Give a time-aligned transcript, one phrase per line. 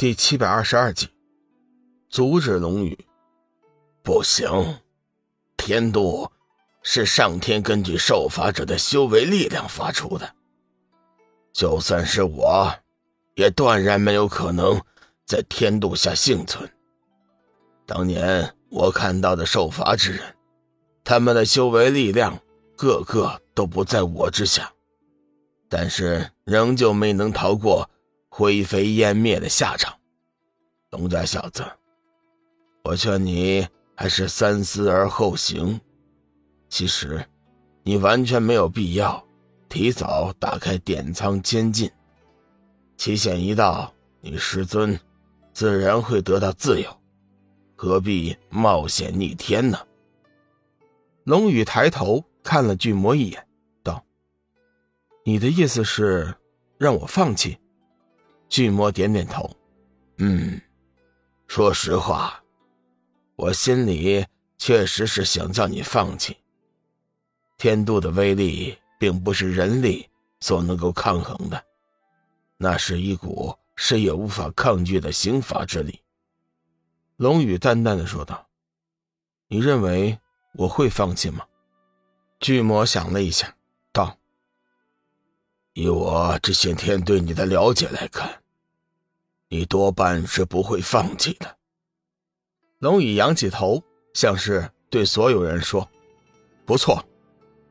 [0.00, 1.10] 第七百二十二集，
[2.08, 2.98] 阻止龙宇。
[4.02, 4.78] 不行，
[5.58, 6.26] 天度
[6.82, 10.34] 是上天根据受罚者的修为力量发出的。
[11.52, 12.74] 就算是我，
[13.34, 14.80] 也断然没有可能
[15.26, 16.66] 在天度下幸存。
[17.84, 20.34] 当年我看到的受罚之人，
[21.04, 22.40] 他们的修为力量
[22.74, 24.72] 个个都不在我之下，
[25.68, 27.86] 但是仍旧没能逃过。
[28.32, 29.92] 灰飞烟灭的下场，
[30.90, 31.64] 龙家小子，
[32.84, 35.78] 我劝你还是三思而后行。
[36.68, 37.26] 其实，
[37.82, 39.22] 你完全没有必要
[39.68, 41.90] 提早打开典仓监禁。
[42.96, 44.98] 期限一到，你师尊
[45.52, 46.88] 自然会得到自由，
[47.74, 49.78] 何必冒险逆天呢？
[51.24, 53.44] 龙宇抬头看了巨魔一眼，
[53.82, 54.04] 道
[55.26, 56.32] ：“你的意思是
[56.78, 57.58] 让我放弃？”
[58.50, 59.48] 巨魔点点头，
[60.18, 60.60] 嗯，
[61.46, 62.42] 说实话，
[63.36, 64.26] 我心里
[64.58, 66.36] 确实是想叫你放弃。
[67.56, 70.08] 天度的威力并不是人力
[70.40, 71.64] 所能够抗衡的，
[72.56, 76.00] 那是一股谁也无法抗拒的刑罚之力。
[77.18, 78.48] 龙宇淡淡的说道
[79.46, 80.18] ：“你认为
[80.54, 81.46] 我会放弃吗？”
[82.40, 83.54] 巨魔想了一下，
[83.92, 84.18] 道
[85.74, 88.28] ：“以我这些天对你的了解来看。”
[89.52, 91.56] 你多半是不会放弃的。
[92.78, 93.82] 龙宇仰起头，
[94.14, 95.90] 像是对所有人说
[96.64, 97.04] ：“不错，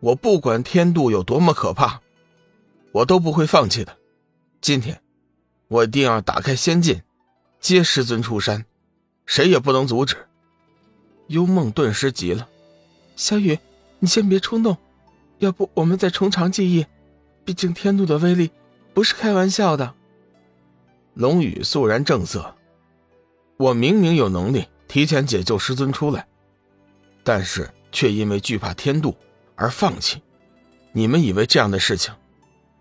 [0.00, 2.00] 我不管天度有多么可怕，
[2.90, 3.96] 我都不会放弃的。
[4.60, 5.00] 今天，
[5.68, 7.02] 我一定要打开仙境，
[7.60, 8.66] 接师尊出山，
[9.24, 10.16] 谁也不能阻止。”
[11.28, 12.48] 幽梦顿时急了
[13.14, 13.56] ：“小雨，
[14.00, 14.76] 你先别冲动，
[15.38, 16.84] 要不我们再从长计议。
[17.44, 18.50] 毕竟天度的威力
[18.92, 19.94] 不是开玩笑的。”
[21.14, 22.56] 龙宇肃然正色
[23.58, 26.26] ：“我明明有能力提前解救师尊出来，
[27.24, 29.14] 但是却因为惧怕天度
[29.56, 30.22] 而放弃。
[30.92, 32.14] 你们以为这样的事情，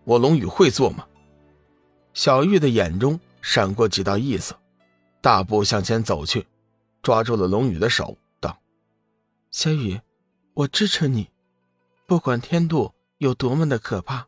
[0.04, 1.06] 我龙宇会做吗？”
[2.14, 4.58] 小玉的眼中闪过几道异色，
[5.22, 6.46] 大步向前走去，
[7.02, 8.58] 抓住了龙宇的手，道
[9.52, 10.00] ：“小雨，
[10.54, 11.30] 我支持你，
[12.06, 14.28] 不管天度有多么的可怕，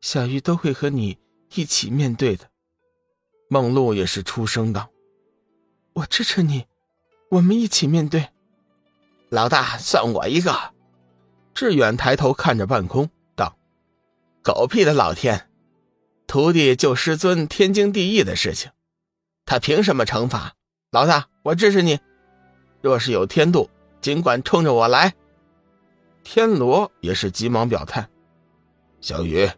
[0.00, 1.18] 小玉都会和你
[1.54, 2.48] 一起面对的。”
[3.54, 4.90] 梦露也是出声道
[5.94, 6.66] ：“我支持你，
[7.30, 8.30] 我们一起面对。”
[9.30, 10.74] 老大，算我一个。
[11.54, 13.56] 志远抬头看着半空，道
[14.42, 15.48] ：“狗屁的老天！
[16.26, 18.72] 徒弟救师尊，天经地义的事情，
[19.46, 20.54] 他凭什么惩罚？
[20.90, 22.00] 老大，我支持你。
[22.82, 23.70] 若是有天度，
[24.00, 25.14] 尽管冲着我来。”
[26.24, 28.08] 天罗也是急忙表态
[29.00, 29.48] ：“小雨，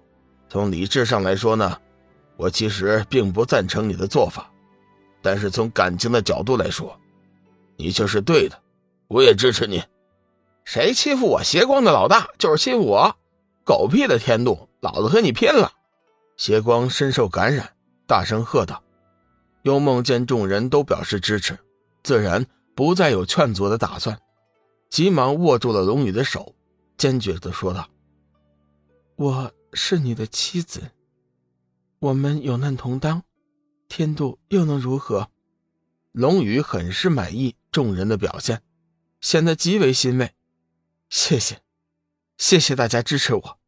[0.51, 1.81] 从理智上来说呢？”
[2.37, 4.51] 我其实并不赞成你的做法，
[5.23, 6.99] 但是从感情的角度来说，
[7.77, 8.63] 你却是对的，
[9.09, 9.83] 我也支持你。
[10.65, 13.17] 谁欺负我邪光的老大，就是欺负我。
[13.65, 15.73] 狗屁的天度，老子和你拼了！
[16.37, 17.75] 邪光深受感染，
[18.07, 18.83] 大声喝道。
[19.63, 21.59] 幽梦见众人都表示支持，
[22.03, 24.17] 自然不再有劝阻的打算，
[24.91, 26.55] 急忙握住了龙宇的手，
[26.97, 27.89] 坚决的说道
[29.17, 30.81] ：“我是你的妻子。”
[31.99, 33.23] 我们有难同当，
[33.89, 35.31] 天度又能如何？
[36.13, 38.63] 龙宇很是满意众人的表现，
[39.21, 40.35] 显得极为欣慰。
[41.09, 41.61] 谢谢，
[42.37, 43.59] 谢谢大家支持我。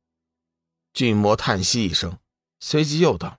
[0.92, 2.18] 巨魔叹息一声，
[2.60, 3.38] 随即又道：“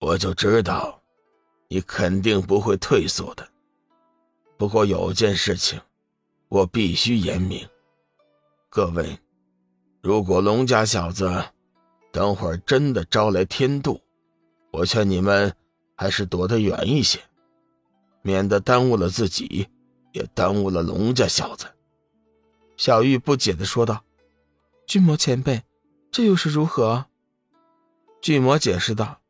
[0.00, 1.02] 我就知道，
[1.68, 3.48] 你肯定不会退缩的。
[4.56, 5.80] 不过有件事情，
[6.48, 7.68] 我必须言明。
[8.68, 9.18] 各位，
[10.02, 11.50] 如果龙家小子……”
[12.10, 14.00] 等会儿真的招来天妒，
[14.70, 15.54] 我劝你们
[15.94, 17.20] 还是躲得远一些，
[18.22, 19.68] 免得耽误了自己，
[20.12, 21.66] 也耽误了龙家小子。
[22.76, 24.04] 小玉不解的说道
[24.86, 25.62] ：“巨魔前辈，
[26.10, 27.06] 这又是如何？”
[28.22, 29.20] 巨魔解释道：“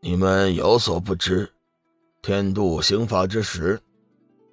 [0.00, 1.52] 你们有所不知，
[2.22, 3.80] 天妒刑罚之时，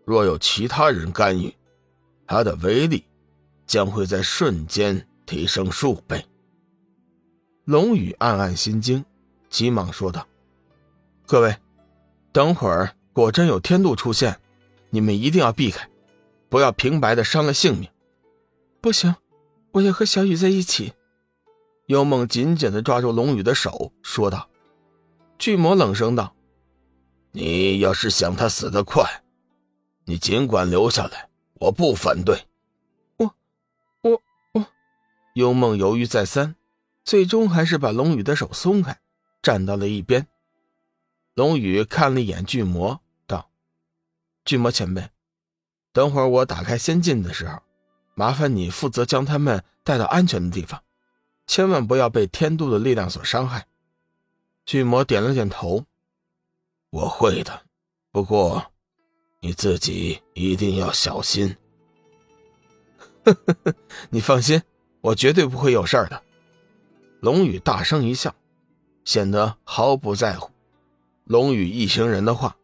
[0.04, 1.54] 若有其他人干预，
[2.26, 3.06] 他的威力
[3.68, 6.26] 将会在瞬间提升数倍。”
[7.66, 9.06] 龙宇暗暗心惊，
[9.50, 10.28] 急忙说道
[11.28, 11.56] ：“各位，
[12.32, 14.40] 等会儿果真有天度出现，
[14.90, 15.88] 你们一定要避开，
[16.50, 17.90] 不要平白的伤了性命。”
[18.82, 19.16] 不行，
[19.72, 20.94] 我要和小雨在一起。
[21.86, 24.50] 幽梦紧紧的抓住龙宇的手，说道
[25.38, 26.34] ：“巨魔冷声道，
[27.32, 29.24] 你要是想他死得快，
[30.06, 32.44] 你尽管留下来，我不反对。”
[33.18, 33.36] 我，
[34.02, 34.22] 我，
[34.54, 34.66] 我。
[35.36, 36.56] 幽梦犹豫再三。
[37.04, 39.00] 最终还是把龙宇的手松开，
[39.42, 40.28] 站到了一边。
[41.34, 43.50] 龙宇看了一眼巨魔，道
[44.46, 45.10] ：“巨魔前辈，
[45.92, 47.62] 等会儿我打开仙境的时候，
[48.16, 50.84] 麻烦你负责将他们带到安全的地方，
[51.48, 53.66] 千万不要被天度的力量所伤害。”
[54.66, 55.86] 巨魔点了点头
[56.92, 57.64] ：“我会的，
[58.12, 58.72] 不过
[59.40, 61.58] 你自己一定要小心。
[63.26, 63.74] ”“呵呵呵
[64.10, 64.62] 你放心，
[65.02, 66.24] 我绝对不会有事儿的。”
[67.22, 68.34] 龙宇大声一笑，
[69.06, 70.50] 显得毫不在乎。
[71.26, 72.56] 龙宇一行人的话，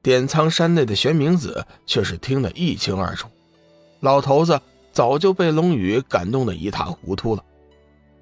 [0.00, 3.28] 点苍山内的玄冥子却是听得一清二楚。
[4.00, 4.58] 老头子
[4.90, 7.44] 早就被龙宇感动得一塌糊涂了，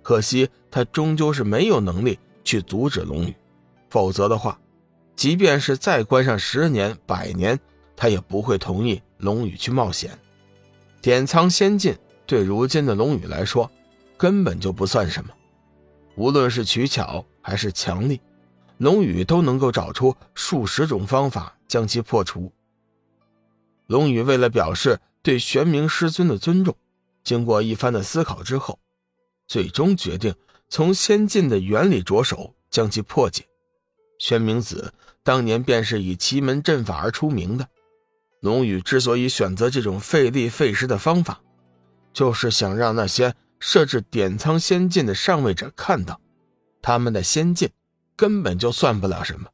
[0.03, 3.33] 可惜他终究是没有能力去阻止龙宇，
[3.89, 4.59] 否则的话，
[5.15, 7.57] 即便是再关上十年百年，
[7.95, 10.11] 他也不会同意龙宇去冒险。
[11.01, 11.97] 点苍仙境
[12.27, 13.71] 对如今的龙宇来说，
[14.17, 15.31] 根本就不算什么，
[16.17, 18.21] 无论是取巧还是强力。
[18.79, 22.53] 龙宇都能够找出数十种方法将其破除。
[23.87, 26.77] 龙宇为了表示对玄冥师尊的尊重，
[27.23, 28.79] 经过一番的思考之后，
[29.47, 30.35] 最终决定
[30.69, 33.45] 从先进的原理着手将其破解。
[34.19, 37.69] 玄冥子当年便是以奇门阵法而出名的。
[38.41, 41.41] 龙宇之所以选择这种费力费时的方法，
[42.13, 46.21] 就是想让那些设置点苍仙境的上位者看到，
[46.83, 47.71] 他们的仙境。
[48.17, 49.49] 根本就算不了什么。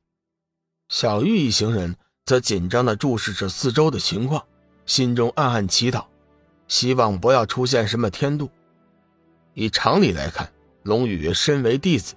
[0.91, 4.45] 小玉一行人则紧张地注视着四周的情况，
[4.85, 6.05] 心中暗暗祈祷，
[6.69, 8.51] 希望不要出现什么天妒。
[9.55, 10.53] 以常理来看，
[10.83, 12.15] 龙宇身为弟子，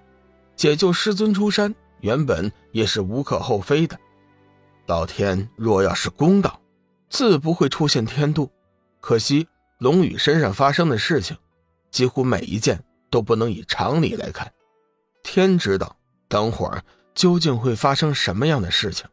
[0.54, 3.98] 解救师尊出山，原本也是无可厚非的。
[4.84, 6.60] 老天若要是公道，
[7.08, 8.50] 自不会出现天妒。
[9.00, 9.48] 可惜
[9.78, 11.38] 龙宇身上发生的事情，
[11.94, 14.52] 几乎每一件都不能以常理来看。
[15.22, 15.96] 天知道。
[16.34, 16.82] 等会儿
[17.14, 19.06] 究竟会发生什么样的事情？